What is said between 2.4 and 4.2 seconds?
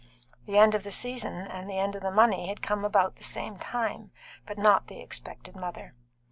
had come about the same time,